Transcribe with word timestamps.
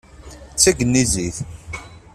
D 0.53 0.57
tagnizit. 0.63 1.37